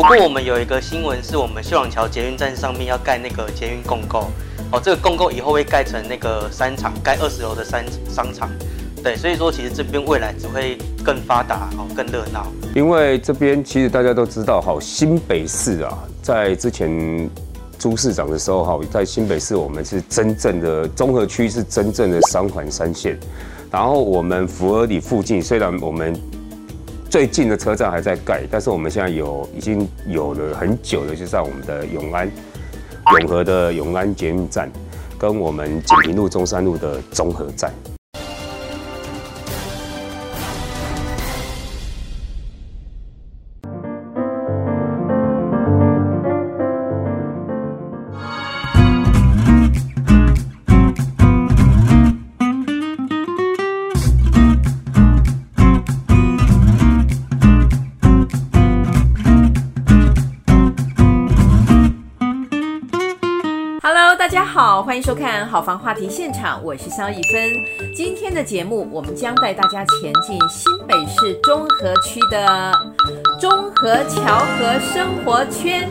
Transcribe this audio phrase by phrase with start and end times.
[0.00, 4.30] 不过我们有一个新闻，是我们秀朗桥捷运站上面要盖那个捷运共构
[4.72, 8.48] 哦，这个共构以后会盖成那个商场，盖二十楼的商商场。
[9.04, 12.46] 对，所以说其实这边未来只会更发达哦，更热闹。
[12.74, 17.28] 因为这边其实大家都知道，哈，新北市啊，在之前
[17.78, 23.20] 朱市长的时候，哈，在新北市我们是真正的综合区，是真正的三环三线。
[23.70, 26.18] 然后我们福和里附近，虽然我们
[27.10, 32.30] 最近的车站还在盖，但是我们现在有已经有了很久的，就在我们的永安
[33.18, 34.70] 永和的永安捷运站，
[35.18, 37.72] 跟我们锦屏路中山路的综合站。
[65.02, 67.50] 收看《好房话题现场》，我是萧逸芬。
[67.96, 72.72] 今天的节目，我们将带大家前进新北市中和区的
[73.40, 75.88] 中和桥和生活圈。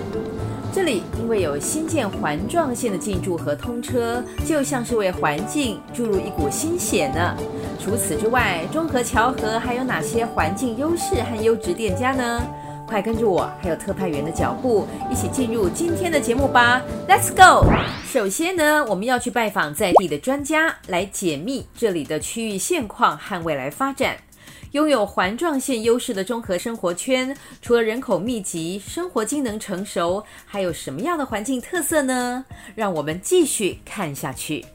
[0.71, 7.35] 这里因为有新建环状线的进驻和通车，就像是为环境注入一股新血呢。
[7.79, 12.43] 除此之外，中和桥和还有哪些环境优势和优质店家呢？
[12.89, 17.69] 快跟着我，还有特派员的脚步，一起进入今天的节目吧！Let's go。
[18.03, 24.17] 首先呢，我们要去拜访在地的专家，来解密这里的区域现况和未来发展。
[24.71, 32.43] 拥有环状线优势的综合生活圈，除了人口密集、生活机能成熟，还有什么样的环境特色呢？
[32.73, 34.65] 让我们继续看下去。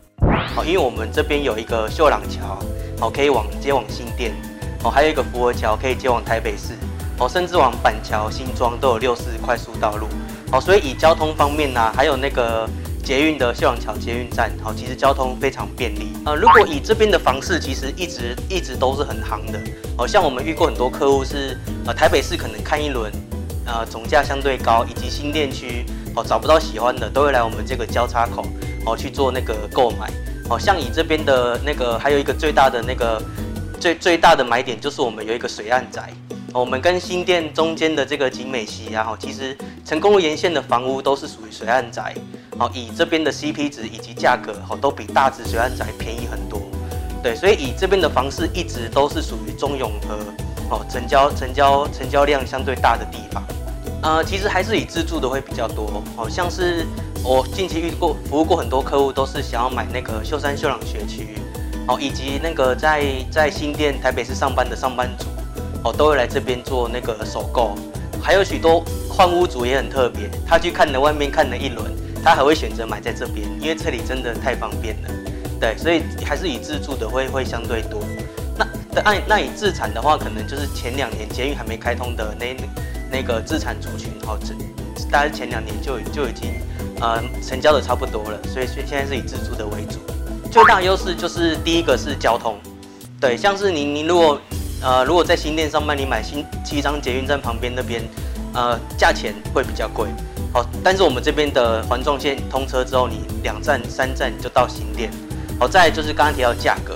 [0.54, 2.60] 好，因为我们这边有一个秀朗桥，
[3.00, 4.32] 好，可以往接往新店，
[4.84, 6.74] 哦，还有一个福和桥可以接往台北市。
[7.18, 10.06] 哦，甚至往板桥、新庄都有六四快速道路。
[10.52, 12.68] 哦，所以以交通方面呢、还有那个
[13.02, 16.12] 捷运的秀朗桥捷运站，好，其实交通非常便利。
[16.26, 19.60] 呃，如果以这边的房市，其实一直一直都是很夯的。
[19.96, 23.12] 哦，像我们遇过很多客户是，呃，台北市可能看一轮，
[23.64, 25.84] 呃，总价相对高，以及新店区，
[26.16, 28.44] 哦，找不到喜欢的，都会来我们这个交叉口，
[28.86, 30.10] 哦，去做那个购买。
[30.50, 33.22] 哦，像以这边的那个，还有一个最大的那个
[33.80, 36.12] 最最大的买点，就是我们有一个水岸宅。
[36.54, 42.14] 我们跟新店中间的这个景美溪啊，其实成功路沿线的房屋都是属于水岸宅，
[42.56, 46.62] 好，以这边的 CP 值以及价格，都比大直水岸宅便宜很多，
[47.24, 53.42] 对，所以以这边的房市一直都是属于中永和，哦，成交成交成交量相对大的地方，
[54.02, 56.86] 呃，其实还是以自住的会比较多，好像是
[57.24, 61.36] 我近期遇过服务过很多客户，都是想要买那个秀山秀朗学区，
[61.88, 65.26] 哦，以及那个在在新店台北市上班的上班族。
[65.84, 67.74] 哦，都会来这边做那个首购，
[68.22, 71.92] 还有许多换屋主也很特别，他去看了外面看了一轮，
[72.24, 75.10] 他还会选择买在这边，因为这里真的太方便了。
[75.60, 78.00] 对，所以还是以自住的会会相对多。
[78.56, 82.56] 那那那以自产的话，可能就是前两年捷运还没开通的那
[83.12, 84.54] 那个自产族群，哦，这
[85.10, 86.54] 大概前两年就就已经
[86.98, 89.98] 呃成交的差不多了，所以现现在是以自住的为主。
[90.50, 92.56] 最大优势就是第一个是交通，
[93.20, 94.40] 对，像是您您如果。
[94.84, 98.02] 呃，如果在新店上班，你买新七张捷运站旁边那边，
[98.52, 100.10] 呃，价钱会比较贵。
[100.52, 105.10] 好，但是我们这边的环状线通车之后，你两站三站就到新店。
[105.58, 106.94] 好，再就是刚刚提到价格，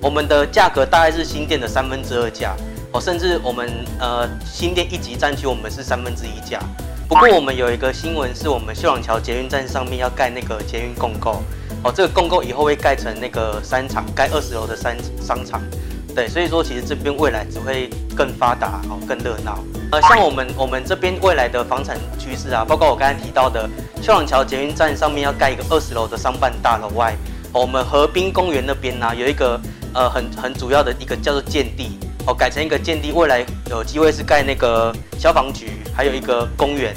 [0.00, 2.56] 我们的价格大概是新店的三分之二价。
[2.92, 3.70] 哦，甚至我们
[4.00, 6.58] 呃新店一级站区我们是三分之一价。
[7.06, 11.42] 不过我们有一个新闻，是我们秀朗桥捷运站上面要盖那个捷运共构。
[11.84, 15.60] 哦，这个共构以后会盖成那个商场，盖二十楼的商商场。
[16.16, 19.62] 对，所以说其实这边未来只会更发达哦，更热闹。
[19.92, 23.68] 呃，像我们我们这边未来的房产趋势啊，包括我刚才提到的
[24.00, 27.14] 秀朗桥捷运站上面要盖一个二十楼的商办大楼外，
[27.52, 29.60] 我们河滨公园那边呢、有一个
[29.92, 36.94] 呃很很主要的一个叫做建地哦，改成一个建地，未来有机会是盖那个消防局，还有一个公园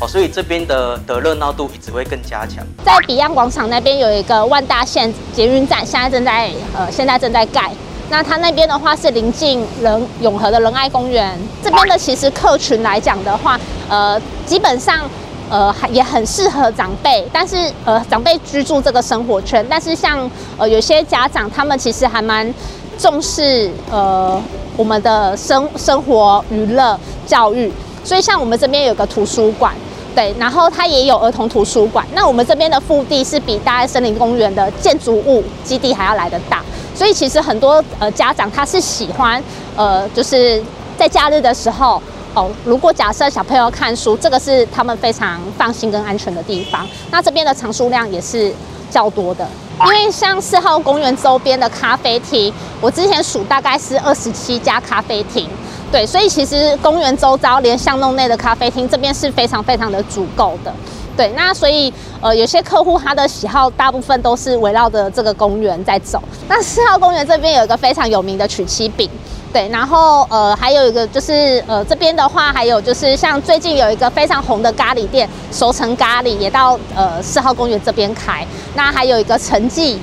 [0.00, 2.64] 哦，所以这边的的热闹度一直会更加强。
[2.84, 7.72] 在彼岸广场那边有一个万大线捷运站，现在正在呃现在正在盖。
[8.10, 13.58] 那它那边的话是临近仁永和的仁爱公园，这边的其实客群来讲的话，
[13.88, 15.08] 呃，基本上
[15.48, 20.28] 呃也很适合长辈，但是呃长辈居住这个生活圈，但是像
[20.58, 22.52] 呃有些家长他们其实还蛮
[22.98, 24.42] 重视呃
[24.76, 27.72] 我们的生生活娱乐教育，
[28.02, 29.72] 所以像我们这边有个图书馆，
[30.16, 36.60] 对，然后它也有儿童图书馆，那我们这边的腹地是比大爱森林公园的建筑物基地还要来得大。
[37.00, 39.42] 所以其实很多呃家长他是喜欢
[39.74, 40.62] 呃就是
[40.98, 41.98] 在假日的时候
[42.34, 46.86] 哦，如果假设小朋友看书，这个是他们非常放心跟安全的地方。
[47.10, 48.52] 那这边的藏书量也是
[48.90, 49.48] 较多的，
[49.86, 52.52] 因为像四号公园周边的咖啡厅，
[52.82, 55.48] 我之前数大概是二十七家咖啡厅。
[55.90, 60.72] 对，所以其实公园周遭连巷弄内的咖啡厅这边是非常非常的足够的。
[61.20, 66.18] 对，那所以呃，有些客户他的喜好大部分都是围绕着这个公园在走。
[66.48, 69.06] 那四号公园这边有一个非常有名的曲奇饼，
[69.52, 78.42] 对，然后呃还有一个就是呃这边的话还有就是像最近有一个非常红的咖喱店熟成咖喱也到呃四号公园这边开。
[78.74, 80.00] 那还有一个陈记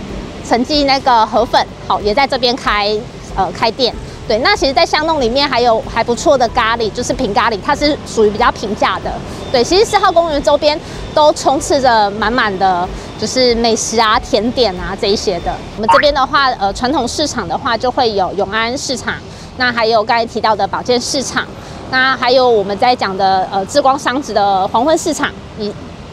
[0.47, 2.95] 陈记那个河粉好也在这边开
[3.35, 3.91] 呃开店。
[4.27, 9.13] 对，那其实，在巷弄里面还有还不错的咖喱，就是平咖喱，它是属于比较平价的。
[9.53, 10.77] 对，其实四号公园周边
[11.13, 12.85] 都充斥着满满的，
[13.17, 15.55] 就是美食啊、甜点啊这一些的。
[15.77, 19.13] 我们这边的话，呃，传统市场的话就会有永安市场，
[19.55, 21.47] 那还有刚才提到的保健市场，
[21.89, 25.31] 那还有我们在讲的呃智光商职的黄昏市场。
[25.57, 25.71] 以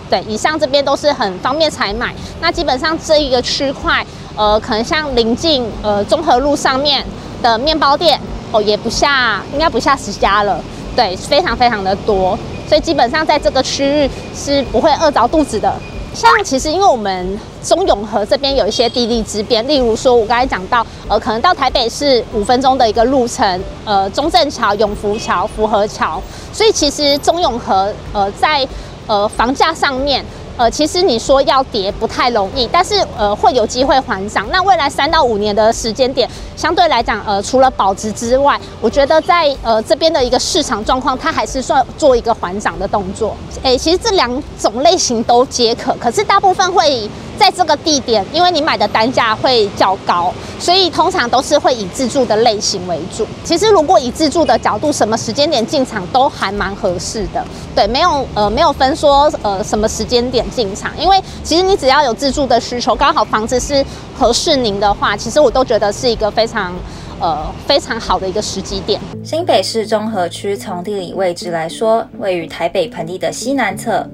[0.08, 2.14] 对，以上这边都是很方便采买。
[2.40, 4.06] 那基本上这一个区块，
[4.37, 7.05] 呃，可能像临近呃中和路上面。
[7.44, 8.19] 的面包店
[8.50, 10.58] 哦，也不下，应该不下十家了，
[10.96, 15.70] 对，非常非常的多，所以基本上在这个区域是不会饿着肚子的。
[16.14, 28.67] 像其实因为我们中永和这边有一些地利之便，例如说我刚才讲到，呃，可能到台北市五分钟的一个路程，呃，中正桥、永福桥、福和桥，所以其实中永和呃在
[29.06, 30.25] 呃房价上面。
[30.56, 34.46] 呃，其实你说要跌不太容易，但是呃会有机会还涨。
[34.50, 43.36] 那未来三到五年的时间点，相对来讲，呃除了保值之外，我觉得在呃这边的一个市场状况，它还是算做一个还涨的动作。
[43.62, 47.08] 诶，其实这两种类型都皆可，可是大部分会。
[47.36, 53.26] 在这个地点，因为你买的单价会较高，所以通常都是会以自住的类型为主。
[53.42, 57.44] 其实如果以自住的角度，什么时间点进场都还蛮合适的。
[57.74, 63.85] 对，没有呃没有分说呃什么时间点进场，因为其实你只要有自住的需求，刚好房子是
[64.19, 66.75] 合适您的话，其实我都觉得是一个非常。
[67.20, 69.00] 呃，非常好的一个时机点。
[69.23, 74.05] 新北市中和区从地理位置来说，位于台北盆地的西南侧，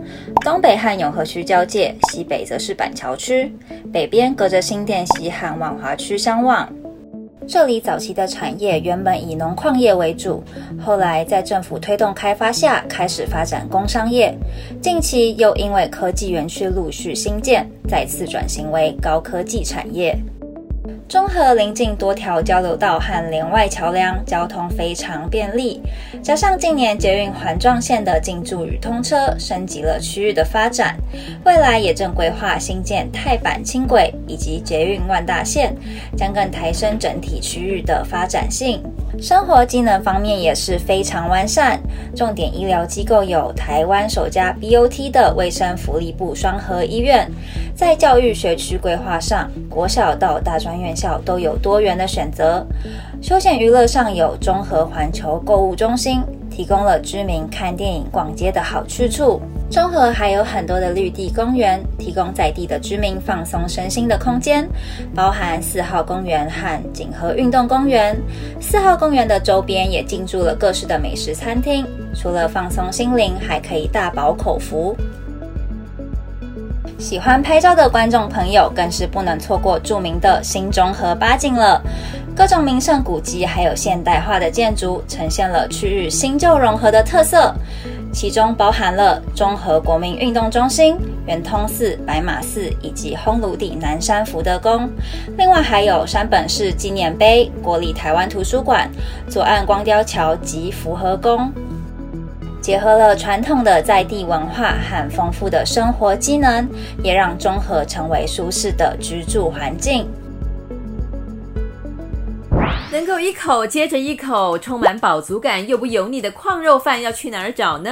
[0.44, 3.52] 东北和永和区交界，西北则是板桥区，
[3.90, 6.68] 北边隔着新店溪和万华区相望。
[7.50, 10.40] 这里早期的产业原本以农矿业为主，
[10.80, 14.32] 后来在政府推动开发下，开始发展工商业。
[14.80, 20.16] 近期又因为科技园区陆续兴建，再次转型为高科技产业。
[21.10, 25.82] 中和邻近多条交流道和连外桥梁，交通非常便利。
[26.22, 30.96] 加上近年捷运环状线的进驻与通车，升级了区域的发展。
[31.44, 35.74] 未来也正规划新建泰板轻轨以及捷运万大线，
[36.16, 38.80] 将更抬升整体区域的发展性。
[39.20, 41.80] 生活机能方面也是非常完善，
[42.14, 47.28] 重点医疗机构有台湾首家 BOT 的卫生福利部双和医院。
[47.74, 52.66] 在教育学区规划上，国小到大专院都有多元的选择。
[53.22, 59.40] 休闲娱乐上有中和环球购物中心，提供了居民看电影、逛街的好去处。
[59.70, 64.68] 中和还有很多的绿地公园，提供在地的居民放松身心的空间，
[65.14, 68.16] 包含四号公园和锦和运动公园。
[68.60, 71.86] 四号公园的周边也进驻了各式的美食餐厅，
[72.16, 74.96] 除了放松心灵，还可以大饱口福。
[77.00, 81.82] 喜欢拍照的观众朋友更是不能错过著名的新中和八景了。
[82.36, 87.54] 各种名胜古迹还有现代化的建筑，呈现了区域新旧融合的特色。
[88.12, 94.90] 其中包含了中和国民运动中心、圆通寺、白马寺以及烘炉地南山福德宫。
[95.38, 98.90] 另外还有山本氏纪念碑、国立台湾图书馆、
[99.28, 101.50] 左岸光雕桥及福和宫。
[102.70, 106.68] 结合了传统的在地文化和丰富的生活机能，
[107.02, 110.06] 也让中和成为舒适的居住环境。
[112.92, 117.90] 能够一口接着一口，充满饱足感又不油腻的矿肉饭，要去哪儿找呢？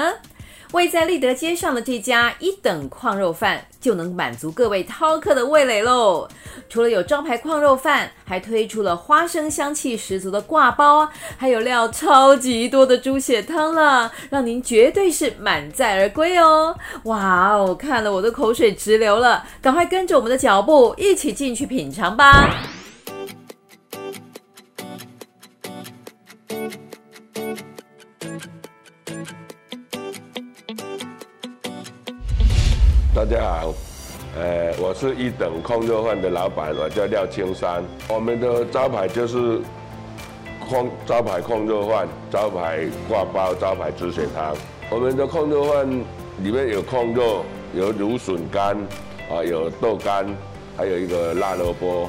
[0.73, 6.29] 位在立德街上的这家一等矿肉饭就能满足各位饕客的味蕾喽。
[6.69, 11.09] 除了有招牌矿肉饭，还推出了花生香气十足的挂包，
[11.39, 16.77] 还有料超级多的猪血汤了，让您绝对是满载而归哦。
[17.05, 22.55] 哇哦，看了我的口水直流了，赶快跟着我们的脚步一起进去品尝吧。
[33.31, 33.75] 大家好，
[34.39, 37.85] 呃，我是一等控肉饭的老板，我叫廖青山。
[38.09, 39.61] 我们的招牌就是
[40.59, 44.57] 控招牌控肉饭、招牌挂包、招牌猪血汤。
[44.89, 45.87] 我们的控肉饭
[46.43, 47.45] 里面有控肉，
[47.75, 48.75] 有芦笋干，
[49.31, 50.27] 啊，有豆干，
[50.75, 52.09] 还有一个辣萝卜，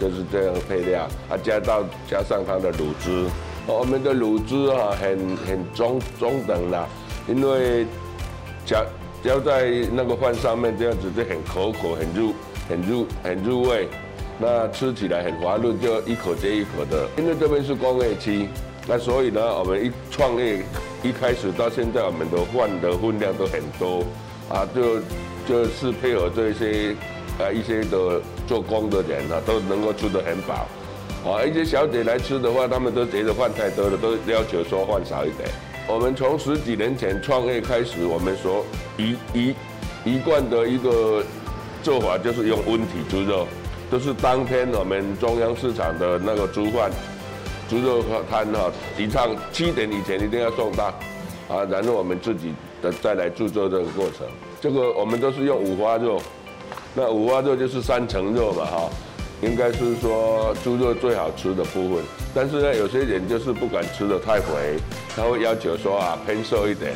[0.00, 1.02] 就是这样配料。
[1.28, 3.26] 啊，加到加上它的卤汁，
[3.66, 6.88] 我们的卤汁啊，很很中中等的，
[7.28, 7.84] 因为
[8.64, 8.82] 加
[9.26, 12.32] 浇在那个饭上面，这样子就很口口，很入
[12.68, 13.88] 很入很入味。
[14.38, 17.08] 那吃起来很滑润，就一口接一口的。
[17.18, 18.46] 因为这边是工业区，
[18.86, 20.62] 那所以呢，我们一创业
[21.02, 24.04] 一开始到现在，我们的饭的分量都很多
[24.48, 25.00] 啊，就
[25.48, 26.94] 就是配合这些
[27.40, 30.68] 啊一些的做工的人啊，都能够吃得很饱。
[31.28, 35.48] 啊，一些小姐来吃的话，他们都觉得饭太多了，都要求说饭少一点。
[35.88, 38.64] 我们从十几年前创业开始，我们所
[38.98, 39.54] 一一
[40.04, 41.22] 一贯的一个
[41.82, 43.46] 做法就是用温体猪肉。
[43.88, 46.90] 都是当天我们中央市场的那个猪饭、
[47.68, 50.86] 猪肉摊哈，提倡七点以前一定要送到，
[51.48, 52.52] 啊，然后我们自己
[52.82, 54.26] 的再来制作这个过程。
[54.60, 56.20] 这个我们都是用五花肉，
[56.94, 58.90] 那五花肉就是三层肉嘛哈，
[59.42, 62.04] 应该是说猪肉最好吃的部分。
[62.34, 64.78] 但是呢，有些人就是不敢吃得太肥，
[65.14, 66.92] 他会要求说啊偏瘦一点，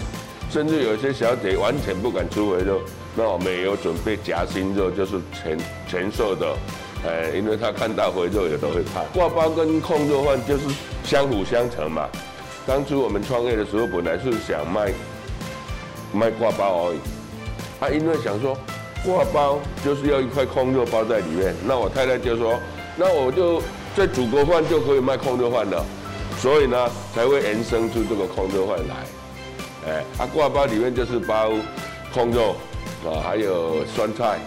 [0.50, 2.80] 甚至有些小姐完全不敢吃肥肉。
[3.16, 6.56] 那我们也有准备夹心肉，就是全全瘦的，
[7.04, 9.02] 哎，因为他看到肥肉也都会怕。
[9.12, 10.62] 挂包跟控肉饭就是
[11.02, 12.08] 相辅相成嘛。
[12.66, 14.92] 当初我们创业的时候，本来是想卖
[16.12, 16.98] 卖挂包而已，
[17.80, 18.56] 他、啊、因为想说
[19.04, 22.58] 挂包就是要一块空肉包在里面，那我太太就说，
[22.96, 23.62] 那我就
[23.96, 25.84] 在煮个饭就可以卖空肉饭了，
[26.38, 31.50] 所以呢才会延伸出这个空肉饭来，哎，啊挂包里面就是包
[32.12, 32.56] 空肉。
[33.02, 34.38] 啊，还有酸菜、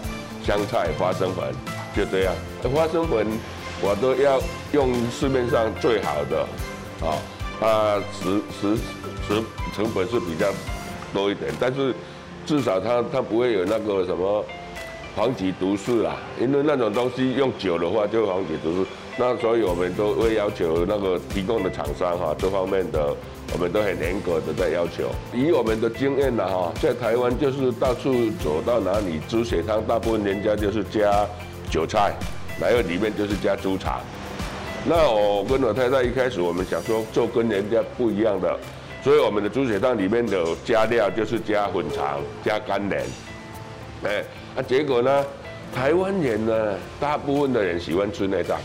[0.46, 1.44] 香菜、花生粉，
[1.98, 2.36] 就这样。
[2.72, 3.26] 花生粉
[3.82, 4.40] 我都要
[4.74, 6.42] 用市面上最好的，
[7.04, 7.18] 啊，
[7.60, 8.78] 它食食
[9.28, 9.44] 食
[9.76, 10.54] 成本是比较
[11.12, 11.96] 多一点，但是
[12.46, 14.44] 至少它它不会有那个什么
[15.16, 18.86] 黄曲毒素啦，因为那种东西用久的话就会黄曲毒素。
[19.18, 23.16] 那所以我们都会要求那个提供的厂商哈，这方面的。
[23.52, 31.28] 我们都很严格的在要求，以我们的经验呢，哈，在台湾就是到处走到哪里，猪血汤大部分人家就是加
[31.70, 32.16] 韭菜，
[32.60, 34.00] 然后里面就是加猪肠。
[34.86, 38.58] 那我跟我太太一开始我们想说做跟人家不一样的，
[39.04, 43.04] 所以我们的猪血汤里面的加料就是加粉肠、加肝莲。
[44.04, 44.24] 哎，
[44.56, 45.26] 啊，结果呢，
[45.76, 48.58] 台湾人呢，大部分的人喜欢吃内脏，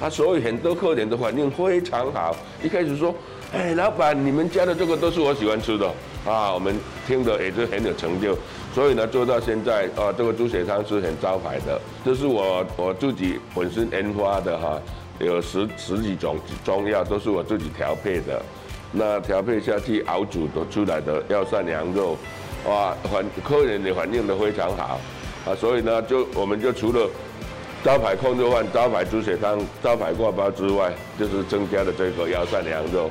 [0.00, 3.14] 啊，所以很多客人的反应非常好，一开始说。
[3.52, 5.86] 哎，老板，你们家的这个都是我喜欢吃的
[6.26, 6.52] 啊！
[6.52, 6.74] 我们
[7.06, 8.36] 听的也是很有成就，
[8.74, 11.80] 所以呢，做到现在啊，这个猪血汤是很招牌的。
[12.04, 14.82] 这是我我自己本身研发的哈，
[15.20, 18.42] 有十十几种中药都是我自己调配的。
[18.96, 22.16] 那调配下去熬煮的出来的药膳羊肉，
[22.68, 25.00] 哇，反客人的反应都非常好
[25.44, 25.54] 啊！
[25.56, 27.10] 所以呢，就我们就除了
[27.82, 33.10] 招牌控肉饭、招牌猪血汤、招牌挂包之外，就是增加了这个药膳羊肉。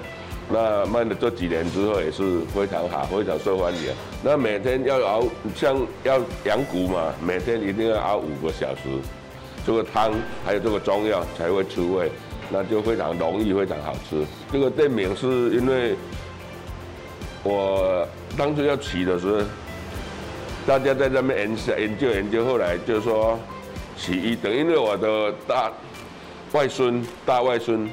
[0.50, 3.94] 那卖了这几年之后也是非常好，非常受欢迎。
[4.24, 5.24] 那每天要熬，
[5.56, 8.82] 像要养骨嘛，每天一定要熬五个小时，
[9.66, 10.14] 这个汤
[10.46, 12.12] 还有这个中药才会出味，
[12.50, 14.26] 那就非常容易，非常好吃。
[14.52, 15.96] 这个店名是因为
[17.44, 18.08] 我
[18.38, 19.42] 当初要起的时候，
[20.66, 23.40] 大家在那边研研究研究，后来就说
[23.98, 25.72] 起一等，因为我的大
[26.52, 27.90] 外孙、大外孙。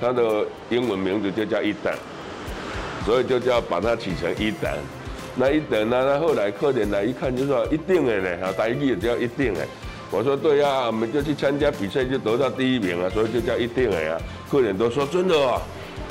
[0.00, 1.94] 他的英文名字就叫一等，
[3.06, 4.70] 所以就叫把它起成一等。
[5.36, 6.04] 那一等呢？
[6.04, 9.60] 那后来客人来一看，就说一定的呢，大一也叫一定的。
[10.14, 14.16] 我说对呀、我们就去参加比赛就得到第一名啊，所以就叫一定的呀。
[14.48, 15.60] 客人都说真的哦，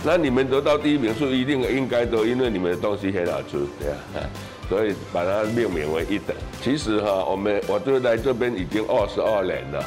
[0.03, 4.29] 那你们得到第一名是一定应该的，因为你们的东西很好吃，对呀。
[4.69, 6.35] 所以把它命名为一等。
[6.61, 9.83] 其实哈，我们我就来这边已经二十二年了。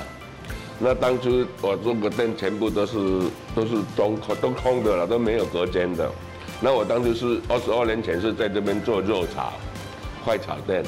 [0.79, 2.97] 那当初我这个店全部都是
[3.55, 6.11] 都是中空都空的了，都没有隔间的。
[6.61, 9.53] 那我当初是二十二年前是在这边做肉炒
[10.25, 10.85] 快炒店，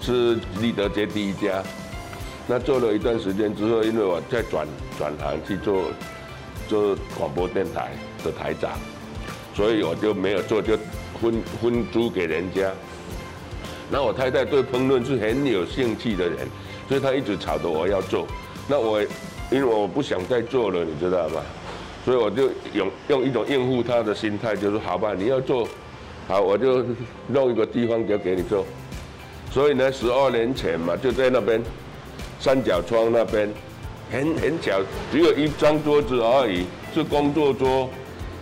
[0.00, 1.62] 是立德街第一家。
[2.48, 4.66] 那做了一段时间之后，因为我在转
[4.98, 5.84] 转行去做
[6.66, 7.92] 做广播电台
[8.24, 8.72] 的台长，
[9.54, 10.76] 所以我就没有做，就
[11.20, 12.72] 分分租给人家。
[13.90, 16.38] 那我太太对烹饪是很有兴趣的人，
[16.88, 18.26] 所以她一直吵着我要做。
[18.66, 19.00] 那我。
[19.50, 21.40] 因为我不想再做了，你知道吗？
[22.04, 25.66] 所以我就用用一种应付他的心态，就是好吧，你要做，
[26.26, 26.84] 好，我就
[27.28, 28.66] 弄一个地方就给你做。
[29.50, 31.62] 所以呢，十二年前嘛，就在那边
[32.40, 33.52] 三角窗那边，
[34.10, 34.80] 很很小，
[35.10, 36.64] 只有一张桌子而已，
[36.94, 37.88] 是工作桌，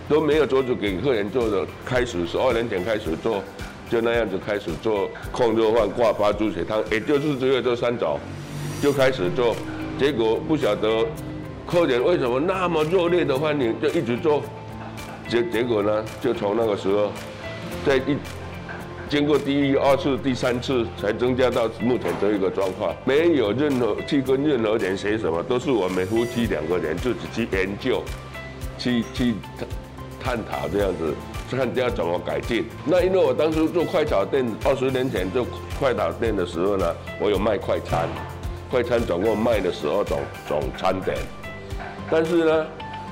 [0.08, 3.42] 都没有桌子给客人坐的，开始十二年前开始做，
[3.90, 8.18] 就那样子开始做控热饭、挂包、猪血汤，也就是只有这三种，
[8.82, 9.56] 就开始做。
[9.98, 11.06] 结果不晓得
[11.66, 14.42] 客人为什么那么热烈的欢迎，就一直做。
[15.28, 17.10] 结结果呢，就从那个时候，
[17.84, 18.16] 在一
[19.08, 22.94] 经过第一、二次、第三次，才增加到目前这一个状况。
[23.04, 28.02] 没有任何去跟任何人学什么，都是我们夫妻两个人自己去研究，
[28.78, 29.34] 去去
[30.20, 31.14] 探讨这样子，
[31.50, 32.66] 看要怎么改进。
[32.84, 35.46] 那因为我当时做快炒店，二十年前做
[35.78, 38.08] 快炒店的时候呢，我有卖快餐，
[38.70, 41.16] 快餐总共卖了十二种种餐点，
[42.10, 42.66] 但是呢。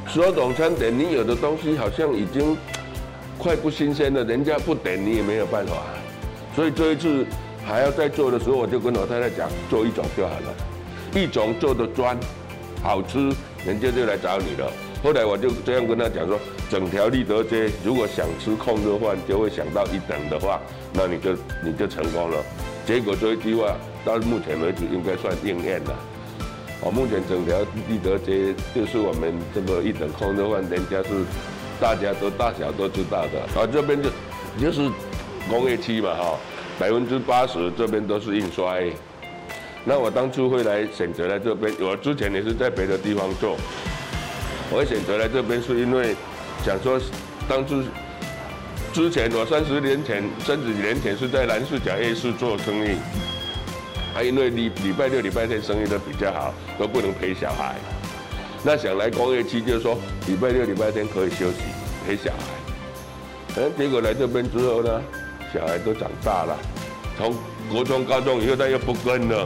[0.07, 2.55] 十二种餐点，你有的东西好像已经
[3.39, 5.77] 快不新鲜了，人家不点你也没有办法。
[6.55, 7.27] 所以这一次
[7.67, 10.55] 还要再做的时候，我就跟我太太讲，做一种就好了，
[11.15, 12.17] 一种做的专，
[12.83, 13.19] 好吃，
[13.67, 14.71] 人家就来找你了。
[15.03, 16.39] 后来我就这样跟他讲说，
[16.71, 20.61] 整条立德街如果想吃控热饭，就会想到一等的话，
[20.95, 22.43] 那你就你就成功了。
[22.87, 25.95] 结果这一句话到目前为止应该算应验了。
[26.81, 31.09] 我目前整条立德街就是我们这个一等控热饭，人家是
[31.81, 33.61] 大家都大小都知道的。
[33.61, 34.11] 啊，这边就
[34.61, 34.91] 就是
[35.49, 36.39] 工业区嘛，哈，
[36.79, 38.75] 百分之八十这边都是印刷。
[39.85, 43.57] 那我当初会来选择来这边，我之前也是在别的地方做。
[44.71, 46.17] 我会选择来这边是因为
[46.65, 46.99] 想说，
[47.47, 47.83] 当初
[48.93, 52.97] 之前我三十年前、三十几年前是在南市角夜市做生意。
[54.15, 57.75] 还因为礼礼拜六、礼拜天生意都比较好，都不能陪小孩。
[58.67, 59.95] 那想来工业区，就是说
[60.27, 61.59] 礼拜六、礼拜天可以休息
[62.07, 62.39] 陪小孩。
[63.57, 65.03] 嗯，结果来这边之后呢，
[65.53, 66.59] 小孩都长大了，
[67.19, 67.35] 从
[67.71, 69.43] 国中、高中以后他又不跟了，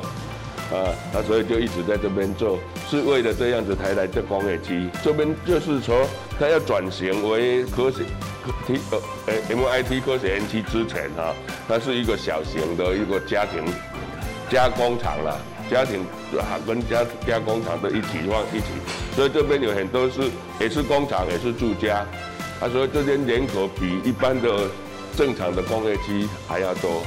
[0.73, 4.89] 啊，他所以就一直在这边做，是为了这样子才来这工业区。
[5.03, 6.07] 这边就是说
[6.39, 8.05] 他要转型为科学
[8.67, 11.35] T 呃 MIT 科学园区之前哈，
[11.67, 13.65] 它是一个小型的一个家庭。
[14.51, 15.39] 加工厂了，
[15.71, 16.01] 家庭
[16.39, 18.67] 啊跟加加工厂都一起放一起，
[19.15, 20.23] 所以这边有很多是
[20.59, 22.07] 也是工厂也是住家，
[22.61, 24.67] 啊，所以这边人口比一般的
[25.17, 27.03] 正常的工业区还要多，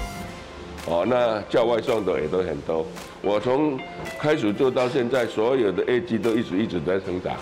[0.86, 2.86] 哦，那叫外送的也都很多。
[3.22, 3.80] 我从
[4.20, 7.36] 开始做到现在，所有的业绩都一直一直在成长，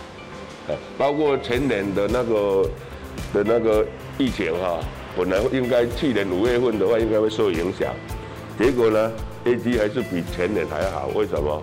[0.97, 2.69] 包括前年的那个
[3.33, 3.85] 的那个
[4.17, 4.79] 疫情哈，
[5.17, 7.93] 本来应该去年五月份的话应该会受影响，
[8.57, 9.11] 结果呢？
[9.45, 11.61] 业绩还是比前年还好，为什么？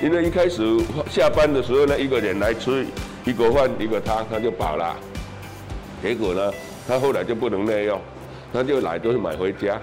[0.00, 0.62] 因为一开始
[1.10, 2.86] 下班的时候呢，一个人来吃
[3.24, 4.94] 一个饭一个汤，他就饱了。
[6.00, 6.52] 结果呢，
[6.86, 8.00] 他后来就不能那样，
[8.52, 9.80] 他就来都是买回家。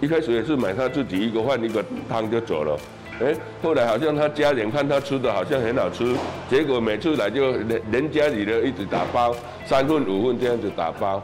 [0.00, 2.78] 一开始也是买他自己一个饭一个汤就走了。
[3.20, 6.14] 哎，后来好像他家人看他吃的好像很好吃，
[6.50, 11.22] 结果每次来就人人家里的一直打包，三份五份这样子打包，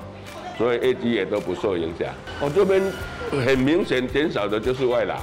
[0.56, 2.08] 所以 A G 也都不受影响。
[2.40, 2.80] 我这边
[3.44, 5.16] 很明显减少的就是外劳。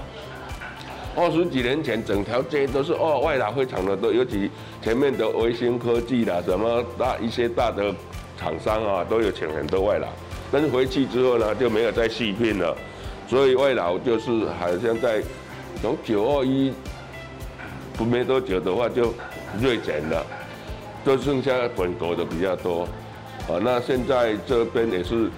[1.18, 4.52] 二十几年前，整条街都是哦，外劳非常的多，尤其
[4.84, 7.92] 前面的维新科技啦，什么大一些大的
[8.38, 10.08] 厂商啊，都有请很多外劳。
[10.52, 12.78] 但是回去之后呢，就没有再续聘了，
[13.28, 15.24] 所以外劳就是好像在
[15.82, 16.72] 从九二一
[17.96, 19.12] 不没多久的话就
[19.60, 20.24] 锐减了，
[21.04, 22.84] 就剩下本国的比较多。
[23.48, 25.32] 啊，那现在这边也是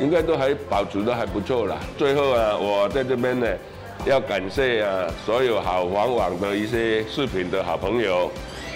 [0.00, 1.76] 应该都还保持的还不错啦。
[1.96, 3.46] 最后啊，我在这边呢。
[4.04, 8.28] 要感谢啊，所有好房网的一些视频的好朋友，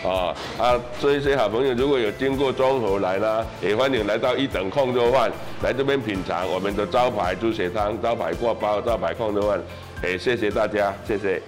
[0.04, 5.30] 啊啊，这一些好朋友如果有经过中和来呢，也欢迎来到一等控肉饭，
[5.64, 9.60] 来这边品尝我们的招牌猪血汤、招牌锅包、招牌控肉饭，
[10.04, 11.42] 也谢谢大家，谢谢。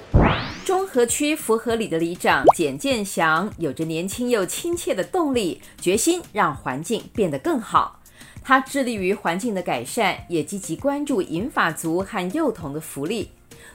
[0.64, 8.00] 中和区福和里的里长简建祥有着年轻又亲切的动力，决心让环境变得更好。
[8.42, 13.30] 他致力于环境的改善，也积极关注银发族和幼童的福利。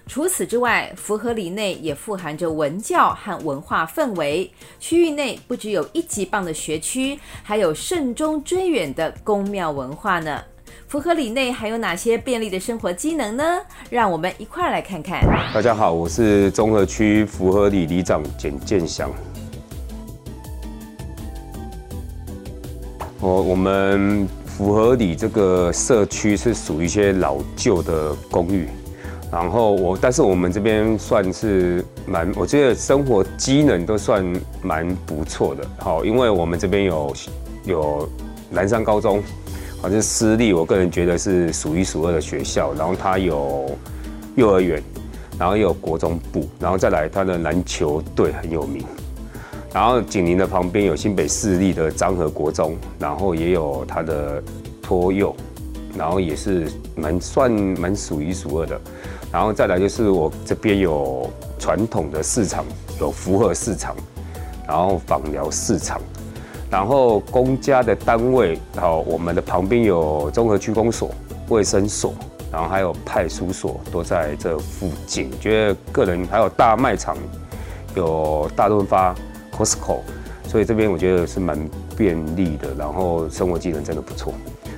[0.05, 4.51] 除此之外，福和里内也富含着文教和文化氛围。
[4.79, 10.43] 区域内不只有一级棒的学区，还有慎终追远的宫庙文化呢。
[10.87, 13.61] 福和里内还有哪些便利的生活机能呢？
[13.89, 15.21] 让我们一块来看看。
[15.53, 19.09] 大家好，我是中和区福和里里长简建祥。
[23.19, 28.67] 我我们福和里这个社区是属于一些老旧的公寓。
[29.33, 34.23] 然后我，但是我们这边算是蛮，我觉得生活机能都算
[34.61, 35.67] 蛮不错的。
[35.79, 37.11] 好，因为我们这边有
[37.65, 38.07] 有
[38.51, 39.23] 南山高中，
[39.81, 42.75] 好像私立，我个人觉得是数一数二的学校。
[42.75, 43.75] 然后它有
[44.35, 44.79] 幼儿园，
[45.39, 48.85] 然后也有国中部，然后再来它的篮球队很有名。
[49.73, 54.43] 然后紧邻的旁边有新北市立的彰和国中，然后也有它的
[54.79, 55.35] 托幼，
[55.97, 58.79] 然后也是蛮算蛮数一数二的。
[59.33, 62.63] 然后再来就是我这边有传统的市场，
[62.99, 63.95] 有符合市场，
[64.67, 65.99] 然后枋寮市场，
[66.69, 71.09] 然后公家的单位，然后我们的旁边有综合区公所、
[71.49, 72.13] 卫生所，
[72.51, 75.31] 然后还有派出所，都在这附近。
[75.41, 77.17] 觉得个人还有大卖场，
[77.95, 79.15] 有大润发、
[79.51, 80.01] Costco，
[80.47, 81.57] 所以这边我觉得是蛮
[81.97, 84.31] 便利的，然后生活机能真的不错。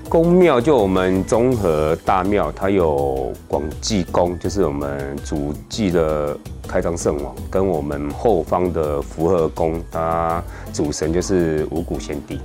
[0.07, 6.37] 宫庙就我们中和大庙，它有广济宫，就是我们主祭的
[6.67, 10.41] 开漳圣王，跟我们后方的福和宫，它
[10.71, 12.39] 主神就是五谷贤帝，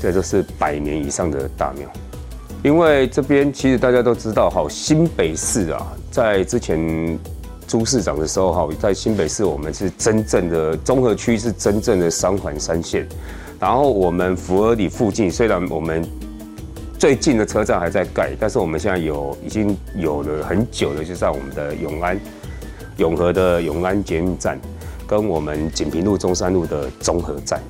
[0.00, 1.88] 这都是百年以上的大庙。
[2.62, 7.18] 因为这边其实大家都知道，哈新北市啊，在之前
[7.66, 13.08] 朱市长的时候，哈，在新北市我们是真正的中和区，是真正的三环三线。
[13.58, 16.06] 然后我们福和里附近，虽然我们
[16.98, 22.18] 最近的车站还在盖，但是我们现在有已经有了很久的，就在我们的永安
[22.96, 24.58] 永和的永安捷运站，
[25.06, 27.60] 跟我们锦屏路中山路的中和站，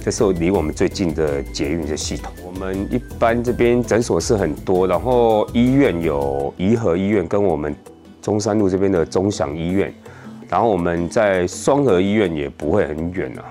[0.00, 2.32] 这是离我们最近的捷运的系统。
[2.44, 7.74] 我们一般这边诊所是很多，然后医院有怡和医院跟我们
[8.22, 9.92] 中山路这边的中祥医院，
[10.48, 13.42] 然后我们在双和医院也不会很远啊，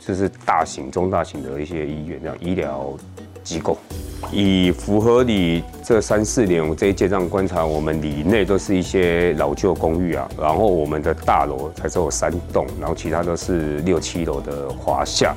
[0.00, 2.92] 就是大型中大型的一些医院这样医疗
[3.44, 3.78] 机构。
[4.32, 15.34] 以符合你这三四年，我这一届这样观察，我们里内都是一些老旧公寓啊，然后我们的大楼才只有三栋，然后其他都是六七楼的华夏，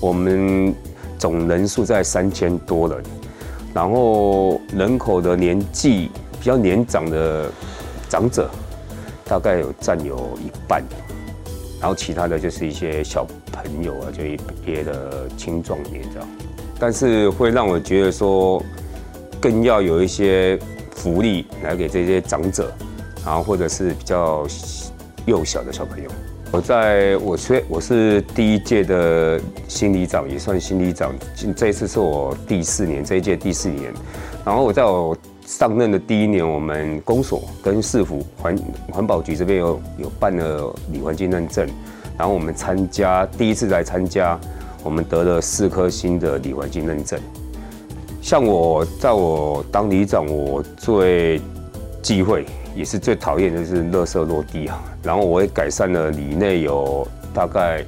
[0.00, 0.74] 我们
[1.18, 3.02] 总人数在三千多人，
[3.72, 7.50] 然后人口的年纪比较年长的
[8.10, 8.50] 长者，
[9.24, 10.82] 大概有占有一半，
[11.80, 16.28] 然后其他的就是一些小朋友啊，就一别的青壮年这样。
[16.78, 18.62] 但是会让我觉得说，
[19.40, 20.58] 更要有一些
[20.94, 22.72] 福利来给这些长者，
[23.24, 24.46] 然后或者是比较
[25.26, 26.10] 幼小的小朋友。
[26.50, 31.12] 我在我是我是第一届的新里长，也算新里长。
[31.56, 33.92] 这一次是我第四年，这一届第四年。
[34.44, 38.56] 然后我在我上任的第一年，我们公所跟市府环
[38.92, 41.66] 环保局这边有有办了里环境认证，
[42.16, 44.38] 然后我们参加第一次来参加。
[44.84, 47.18] 我们得了四颗星的里环境认证。
[48.20, 51.40] 像我，在我当里长，我最
[52.02, 54.80] 忌讳也是最讨厌的就是垃圾落地啊。
[55.02, 57.84] 然后我也改善了里内有大概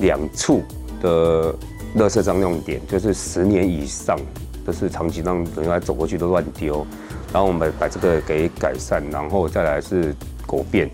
[0.00, 0.62] 两处
[1.00, 1.52] 的
[1.96, 4.18] 垃圾张量点，就是十年以上
[4.64, 6.86] 都是长期让人家走过去都乱丢。
[7.32, 10.14] 然后我们把这个给改善，然后再来是
[10.46, 10.90] 狗便，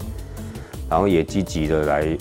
[0.90, 2.16] 然后也积极的来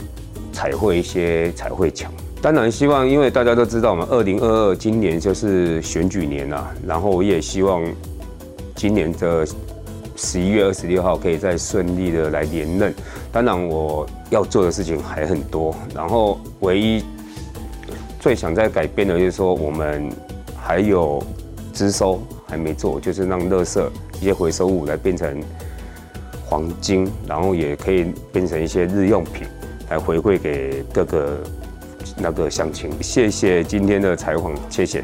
[0.52, 2.12] 彩绘一些彩绘墙。
[2.44, 6.76] 当然希望，因为大家都知道嘛，二零二二今年就是选举年啦。
[6.86, 7.82] 然后我也希望
[8.76, 9.48] 今年的
[10.18, 12.94] 十一月二十六号可以再顺利的来连任。
[13.32, 17.02] 当然我要做的事情还很多，然后唯一
[18.20, 20.12] 最想再改变的就是说，我们
[20.62, 21.24] 还有
[21.72, 23.82] 资收还没做，就是让垃圾
[24.20, 25.42] 一些回收物来变成
[26.46, 29.48] 黄金，然后也可以变成一些日用品
[29.90, 31.38] 来回馈给各个。
[32.18, 35.04] 那个乡情，谢谢今天的采访，谢谢。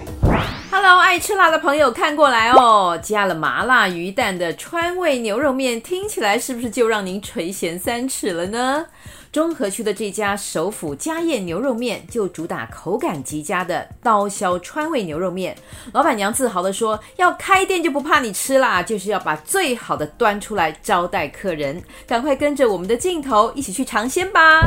[0.72, 8.86] Hello，爱吃辣的朋友看过来哦，加了麻辣鱼蛋的川味牛肉面，听起来是不是就让您垂涎三尺了呢？
[9.32, 15.56] 中和区的这家首府家宴牛肉面就主打口感极佳的刀削川味牛肉面，
[15.94, 24.64] 老板娘自豪地说：“要开店就不怕你吃辣，就是要把最好的端出来招待客人。”赶快跟着我们的镜头一起去尝鲜吧。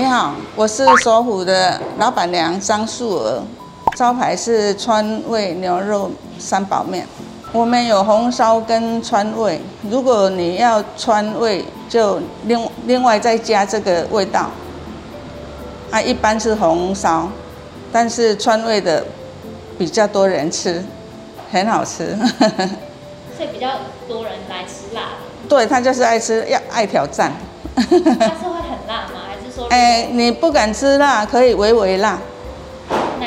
[0.00, 3.42] 你好，我是首府的老板娘张素娥，
[3.98, 7.06] 招牌是川味牛肉三宝面。
[7.52, 9.60] 我们有红烧跟川味，
[9.90, 14.48] 如果你要川味，就另另外再加这个味道。
[15.90, 17.28] 啊，一般是红烧，
[17.92, 19.04] 但是川味的
[19.78, 20.82] 比较多人吃，
[21.52, 22.16] 很好吃。
[23.36, 23.68] 所以比较
[24.08, 25.02] 多人来吃辣。
[25.46, 27.30] 对，他就是爱吃，要爱挑战。
[29.70, 32.18] 哎，你不敢吃辣，可以微微辣。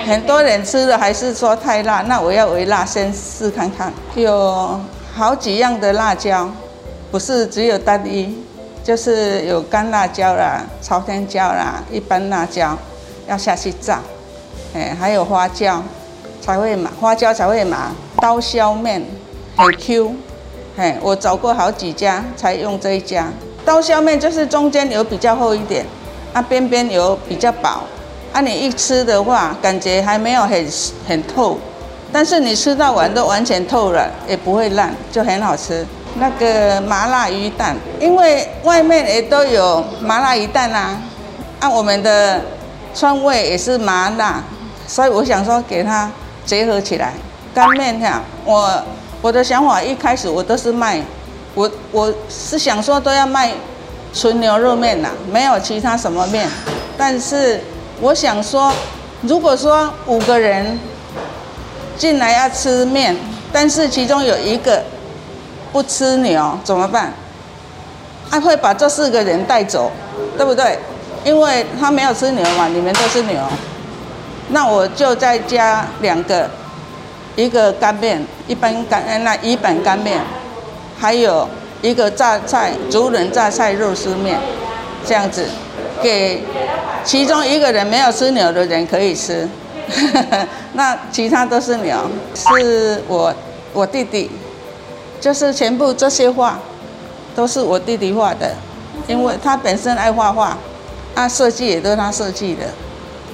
[0.06, 3.94] 很多人吃的还是说太辣，那我要微辣先试看看。
[4.16, 4.80] 有
[5.14, 6.50] 好几样的辣椒，
[7.12, 8.36] 不是只有单一，
[8.84, 12.78] 就是有干辣椒啦、朝天椒啦、一般辣椒，
[13.28, 14.02] 要下去炸。
[14.74, 15.84] 哎，还有花椒，
[16.42, 17.92] 才会麻，花椒才会麻。
[18.18, 19.06] 刀削面
[19.56, 20.16] 很 Q，
[20.76, 23.28] 嘿，我找过好几家才用这一家。
[23.64, 25.86] 刀削面就是中间有比较厚一点，
[26.34, 27.84] 啊边边油比较薄，
[28.34, 30.68] 啊你一吃的话，感觉还没有很
[31.08, 31.58] 很透，
[32.12, 35.86] 但是你吃到完都完全透了，也不会烂，就很好吃。
[36.16, 41.02] 那个麻辣鱼蛋，因为外面也都有麻辣鱼蛋啊，
[41.60, 42.42] 啊我们的
[42.94, 44.44] 川味也是麻辣，
[44.88, 46.12] 所以我想说给它
[46.46, 47.14] 结合起来。
[47.54, 48.84] 干面哈，我
[49.22, 51.00] 我的想法一开始我都是卖。
[51.56, 53.52] 我我是想说都要卖
[54.14, 56.48] 纯牛肉面呐，没有其他什么面。
[56.98, 57.60] 但是
[58.00, 58.72] 我想说，
[59.22, 60.80] 如果说五个人
[61.98, 63.16] 进来要吃面，
[63.52, 64.84] 但是其中有一个
[65.72, 67.12] 不吃牛怎么办？
[68.30, 69.92] 他会把这四个人带走，
[70.38, 70.78] 对不对？
[71.24, 73.40] 因为他没有吃牛嘛，你们都是牛，
[74.50, 76.50] 那我就再加两个，
[77.36, 80.20] 一个干面，一般干那一般干面。
[81.00, 81.48] 还有
[81.84, 84.40] 一个榨菜，竹轮榨菜肉丝面，
[85.06, 85.46] 这样子，
[86.02, 86.42] 给
[87.04, 89.46] 其中一个人没有吃牛的人可以吃，
[90.72, 93.36] 那其他都是牛，是我
[93.74, 94.32] 我弟弟，
[95.20, 96.58] 就是全部这些画
[97.36, 98.56] 都是我弟弟画的，
[99.06, 100.58] 因为他本身爱画画，
[101.16, 102.62] 啊设计也都是他设计的，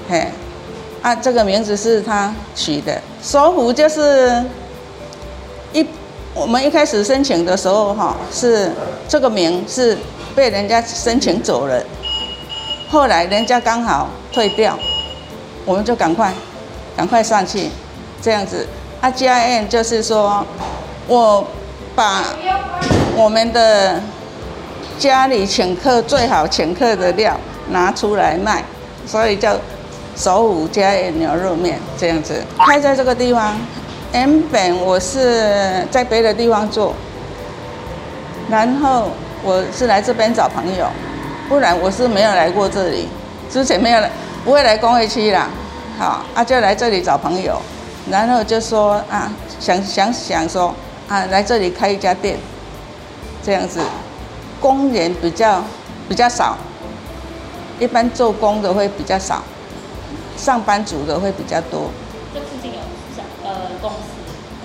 [0.10, 0.28] 嘿，
[1.04, 4.44] 啊这个名字是他取的，首府就是
[5.72, 5.86] 一。
[6.40, 8.72] 我们一开始申请的时候，哈，是
[9.10, 9.98] 这个名是
[10.34, 11.84] 被人家申请走了，
[12.90, 14.80] 后来人家刚好退掉，
[15.66, 16.34] 我们就赶快
[16.96, 17.70] 赶快上去，
[18.22, 18.66] 这样子。
[19.02, 20.46] 啊，家宴就是说，
[21.08, 21.46] 我
[21.94, 22.24] 把
[23.18, 24.02] 我们的
[24.98, 27.38] 家里请客最好请客的料
[27.72, 28.64] 拿出来卖，
[29.06, 29.58] 所以叫
[30.16, 33.58] 首府家宴牛肉面这样子，开在这个地方。
[34.12, 36.94] 原本我是在别的地方做，
[38.50, 39.12] 然后
[39.44, 40.88] 我是来这边找朋友，
[41.48, 43.08] 不然我是没有来过这里，
[43.50, 44.10] 之前没有来，
[44.44, 45.48] 不会来工业区啦，
[45.98, 47.62] 好，啊就来这里找朋友，
[48.10, 50.74] 然后就说啊想想想说
[51.08, 52.36] 啊来这里开一家店，
[53.44, 53.80] 这样子，
[54.60, 55.64] 工人比较
[56.10, 56.58] 比较少，
[57.80, 59.44] 一般做工的会比较少，
[60.36, 61.92] 上班族的会比较多。
[63.82, 63.98] 公司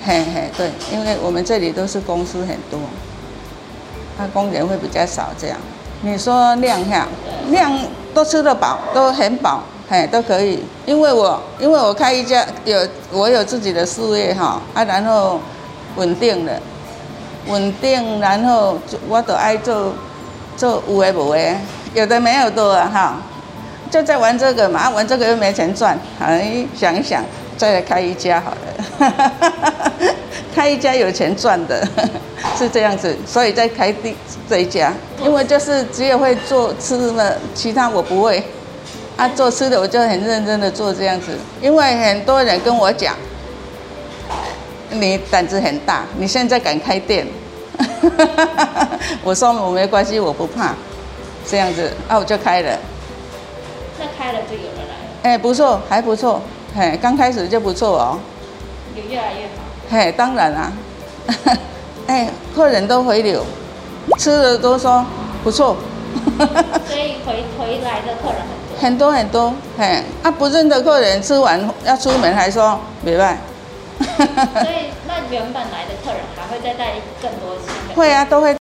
[0.06, 2.78] 嘿嘿，对，因为我们这里都是公司很多，
[4.18, 5.30] 他工人会比较少。
[5.38, 5.56] 这样，
[6.02, 7.06] 你说量哈，
[7.50, 7.72] 量
[8.12, 10.62] 都吃得饱，都很饱，嘿，都可以。
[10.84, 15.40] 因为我因为我开一家有我有自己的事业哈啊，然后
[15.96, 16.52] 稳定了，
[17.48, 19.94] 稳定，然后我都爱做
[20.56, 21.56] 做有诶无诶，
[21.94, 23.16] 有的没有多啊哈，
[23.90, 27.24] 就在玩这个嘛，玩这个又没钱赚，哎，想一想
[27.56, 29.32] 再来开一家好了。
[30.54, 31.86] 开一家有钱赚的，
[32.56, 34.14] 是这样子，所以再开第
[34.48, 38.42] 这一家，因为就是只有会做吃的，其他我不会。
[39.16, 43.14] 啊，做吃的我就很认真的做这样子，因为很多人跟我讲，
[44.90, 47.26] 你胆子很大，你现在敢开店？
[49.22, 50.74] 我说我没关系，我不怕，
[51.48, 52.78] 这样子，啊，我就开了。
[53.98, 55.34] 那开了就有人来了。
[55.34, 56.40] 哎，不错，还不错，
[56.76, 58.18] 哎，刚开始就不错哦。
[58.96, 59.62] 有越来越好。
[59.90, 60.72] 嘿，当然啦，
[62.06, 63.44] 哎，客人都回流，
[64.18, 65.04] 吃的都说
[65.42, 65.76] 不错，
[66.86, 68.42] 所以回回来的客人
[68.80, 69.10] 很多。
[69.10, 73.38] 很多很多，嘿，啊不认得客人吃完要出门还说没办，
[73.98, 78.54] 所以那原本来的客人还会再带更多新的， 会啊，都会